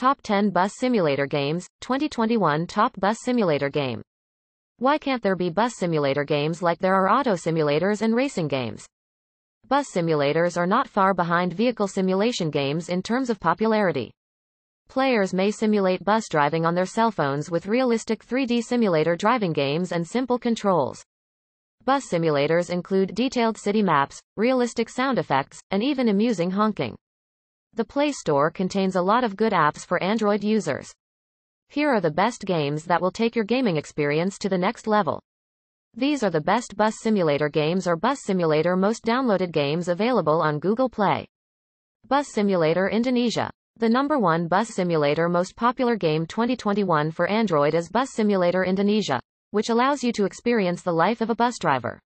[0.00, 4.00] Top 10 Bus Simulator Games, 2021 Top Bus Simulator Game.
[4.78, 8.86] Why can't there be bus simulator games like there are auto simulators and racing games?
[9.68, 14.10] Bus simulators are not far behind vehicle simulation games in terms of popularity.
[14.88, 19.92] Players may simulate bus driving on their cell phones with realistic 3D simulator driving games
[19.92, 21.04] and simple controls.
[21.84, 26.96] Bus simulators include detailed city maps, realistic sound effects, and even amusing honking.
[27.74, 30.92] The Play Store contains a lot of good apps for Android users.
[31.68, 35.22] Here are the best games that will take your gaming experience to the next level.
[35.94, 40.58] These are the best bus simulator games or bus simulator most downloaded games available on
[40.58, 41.28] Google Play.
[42.08, 43.50] Bus Simulator Indonesia.
[43.76, 49.20] The number one bus simulator most popular game 2021 for Android is Bus Simulator Indonesia,
[49.52, 52.00] which allows you to experience the life of a bus driver.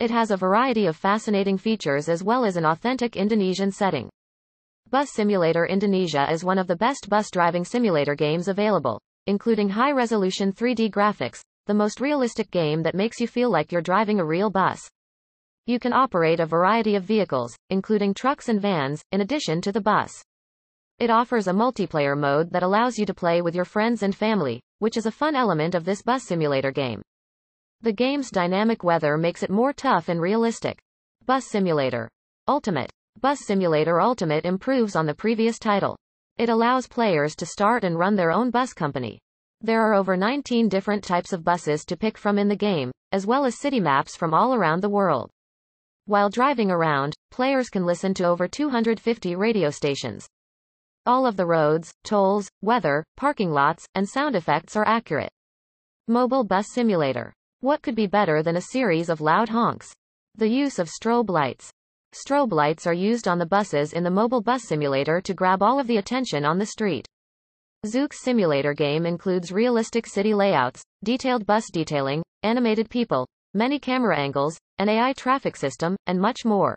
[0.00, 4.10] It has a variety of fascinating features as well as an authentic Indonesian setting.
[4.90, 10.52] Bus Simulator Indonesia is one of the best bus driving simulator games available, including high-resolution
[10.52, 14.50] 3D graphics, the most realistic game that makes you feel like you're driving a real
[14.50, 14.80] bus.
[15.64, 19.80] You can operate a variety of vehicles, including trucks and vans, in addition to the
[19.80, 20.24] bus.
[20.98, 24.60] It offers a multiplayer mode that allows you to play with your friends and family,
[24.80, 27.00] which is a fun element of this bus simulator game.
[27.82, 30.80] The game's dynamic weather makes it more tough and realistic.
[31.26, 32.10] Bus Simulator
[32.48, 35.96] Ultimate Bus Simulator Ultimate improves on the previous title.
[36.38, 39.18] It allows players to start and run their own bus company.
[39.60, 43.26] There are over 19 different types of buses to pick from in the game, as
[43.26, 45.30] well as city maps from all around the world.
[46.06, 50.26] While driving around, players can listen to over 250 radio stations.
[51.04, 55.30] All of the roads, tolls, weather, parking lots, and sound effects are accurate.
[56.08, 57.34] Mobile Bus Simulator.
[57.60, 59.92] What could be better than a series of loud honks?
[60.36, 61.70] The use of strobe lights.
[62.12, 65.78] Strobe lights are used on the buses in the mobile bus simulator to grab all
[65.78, 67.06] of the attention on the street.
[67.86, 74.58] Zook's simulator game includes realistic city layouts, detailed bus detailing, animated people, many camera angles,
[74.78, 76.76] an AI traffic system, and much more.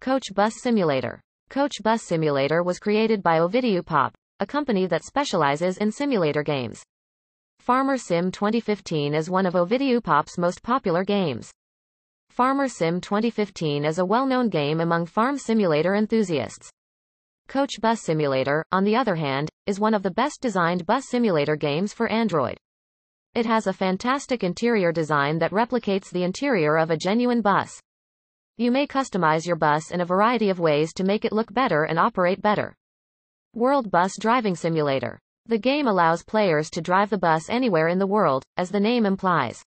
[0.00, 1.20] Coach Bus Simulator.
[1.50, 6.82] Coach Bus Simulator was created by Ovidiu Pop, a company that specializes in simulator games.
[7.60, 11.52] Farmer Sim 2015 is one of Ovidiu Pop's most popular games.
[12.38, 16.70] Farmer Sim 2015 is a well-known game among farm simulator enthusiasts.
[17.48, 21.56] Coach Bus Simulator, on the other hand, is one of the best designed bus simulator
[21.56, 22.56] games for Android.
[23.34, 27.80] It has a fantastic interior design that replicates the interior of a genuine bus.
[28.56, 31.82] You may customize your bus in a variety of ways to make it look better
[31.82, 32.76] and operate better.
[33.52, 35.18] World Bus Driving Simulator.
[35.46, 39.06] The game allows players to drive the bus anywhere in the world, as the name
[39.06, 39.60] implies.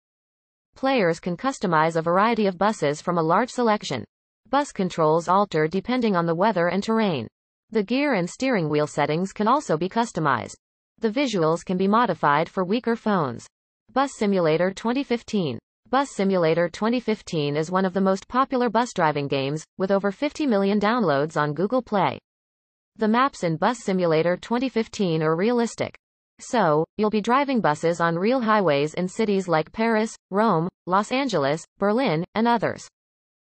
[0.76, 4.04] Players can customize a variety of buses from a large selection.
[4.50, 7.28] Bus controls alter depending on the weather and terrain.
[7.70, 10.56] The gear and steering wheel settings can also be customized.
[11.00, 13.48] The visuals can be modified for weaker phones.
[13.94, 19.64] Bus Simulator 2015 Bus Simulator 2015 is one of the most popular bus driving games,
[19.78, 22.18] with over 50 million downloads on Google Play.
[22.96, 25.98] The maps in Bus Simulator 2015 are realistic.
[26.42, 31.64] So, you'll be driving buses on real highways in cities like Paris, Rome, Los Angeles,
[31.78, 32.88] Berlin, and others.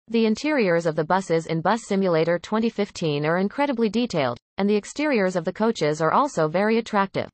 [0.08, 5.36] The interiors of the buses in Bus Simulator 2015 are incredibly detailed, and the exteriors
[5.36, 7.28] of the coaches are also very attractive.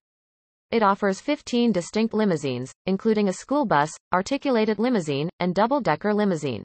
[0.71, 6.63] It offers 15 distinct limousines, including a school bus, articulated limousine, and double-decker limousine.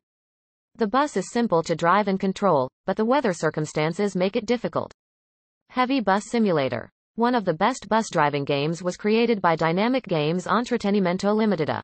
[0.77, 4.93] The bus is simple to drive and control, but the weather circumstances make it difficult.
[5.71, 10.45] Heavy Bus Simulator one of the best bus driving games was created by Dynamic Games
[10.47, 11.81] Entretenimento Limitada.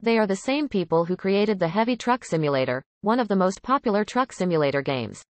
[0.00, 3.62] They are the same people who created the Heavy Truck Simulator, one of the most
[3.62, 5.22] popular truck simulator games.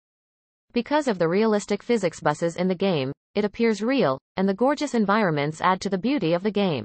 [0.73, 4.95] Because of the realistic physics buses in the game, it appears real, and the gorgeous
[4.95, 6.85] environments add to the beauty of the game.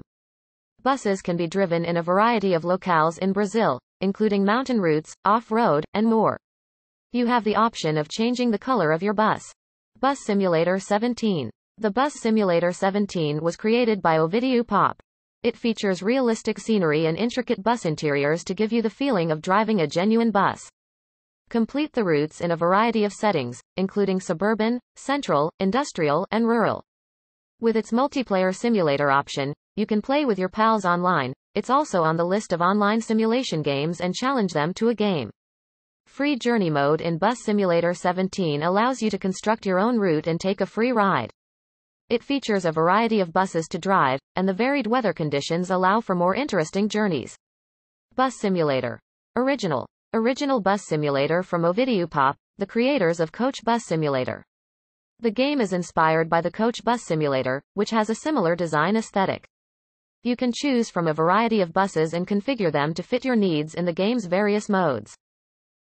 [0.83, 5.83] Buses can be driven in a variety of locales in Brazil, including mountain routes, off-road,
[5.95, 6.37] and more.
[7.11, 9.51] You have the option of changing the color of your bus.
[9.99, 15.03] Bus Simulator 17 the Bus Simulator 17 was created by Ovidiu Pop.
[15.43, 19.81] It features realistic scenery and intricate bus interiors to give you the feeling of driving
[19.81, 20.69] a genuine bus.
[21.49, 26.81] Complete the routes in a variety of settings, including suburban, central, industrial, and rural.
[27.59, 31.33] With its multiplayer simulator option, you can play with your pals online.
[31.55, 35.29] It's also on the list of online simulation games and challenge them to a game.
[36.07, 40.39] Free Journey Mode in Bus Simulator 17 allows you to construct your own route and
[40.39, 41.31] take a free ride.
[42.07, 46.13] It features a variety of buses to drive, and the varied weather conditions allow for
[46.13, 47.35] more interesting journeys.
[48.13, 48.99] Bus Simulator.
[49.35, 49.87] Original.
[50.13, 54.43] Original bus simulator from Ovidiu Pop, the creators of Coach Bus Simulator.
[55.19, 59.47] The game is inspired by the Coach Bus Simulator, which has a similar design aesthetic.
[60.21, 63.73] You can choose from a variety of buses and configure them to fit your needs
[63.73, 65.15] in the game's various modes.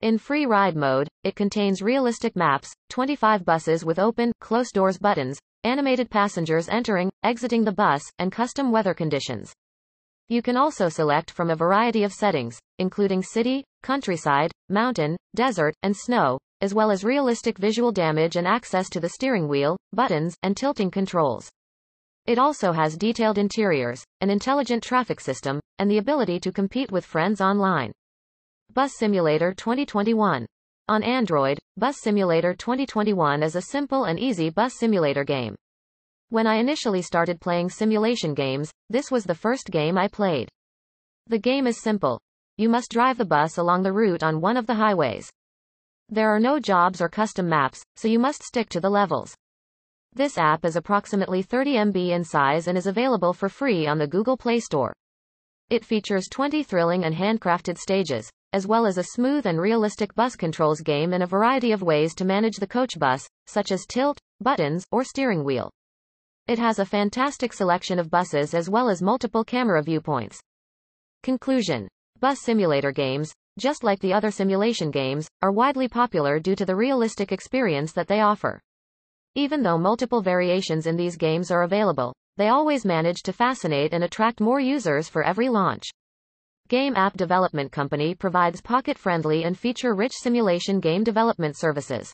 [0.00, 5.40] In free ride mode, it contains realistic maps, 25 buses with open, close doors buttons,
[5.64, 9.52] animated passengers entering, exiting the bus, and custom weather conditions.
[10.28, 15.94] You can also select from a variety of settings, including city, countryside, mountain, desert, and
[15.96, 20.56] snow, as well as realistic visual damage and access to the steering wheel, buttons, and
[20.56, 21.50] tilting controls.
[22.26, 27.04] It also has detailed interiors, an intelligent traffic system, and the ability to compete with
[27.04, 27.92] friends online.
[28.72, 30.46] Bus Simulator 2021.
[30.86, 35.54] On Android, Bus Simulator 2021 is a simple and easy bus simulator game.
[36.28, 40.50] When I initially started playing simulation games, this was the first game I played.
[41.26, 42.20] The game is simple.
[42.58, 45.30] You must drive the bus along the route on one of the highways.
[46.10, 49.34] There are no jobs or custom maps, so you must stick to the levels.
[50.12, 54.06] This app is approximately 30 MB in size and is available for free on the
[54.06, 54.92] Google Play Store.
[55.70, 60.36] It features 20 thrilling and handcrafted stages, as well as a smooth and realistic bus
[60.36, 64.16] controls game and a variety of ways to manage the coach bus, such as tilt,
[64.40, 65.72] buttons, or steering wheel.
[66.46, 70.38] It has a fantastic selection of buses as well as multiple camera viewpoints.
[71.24, 71.88] Conclusion.
[72.20, 76.76] Bus simulator games, just like the other simulation games, are widely popular due to the
[76.76, 78.60] realistic experience that they offer.
[79.34, 84.04] Even though multiple variations in these games are available, they always manage to fascinate and
[84.04, 85.90] attract more users for every launch.
[86.70, 92.10] Game App Development Company provides pocket-friendly and feature-rich simulation game development services.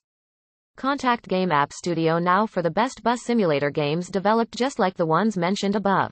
[0.77, 5.07] Contact Game App Studio now for the best bus simulator games developed just like the
[5.07, 6.11] ones mentioned above.